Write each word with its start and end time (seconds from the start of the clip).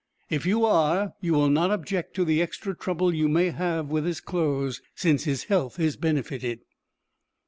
"If 0.31 0.47
you 0.47 0.65
are, 0.65 1.13
you 1.21 1.33
will 1.35 1.51
not 1.51 1.69
object 1.69 2.15
to 2.15 2.25
the 2.25 2.41
extra 2.41 2.73
trouble 2.75 3.13
you 3.13 3.27
may 3.29 3.51
have 3.51 3.89
with 3.89 4.03
his 4.03 4.19
clothes, 4.19 4.81
since 4.95 5.25
his 5.25 5.43
health 5.43 5.79
is 5.79 5.95
benefited." 5.95 6.61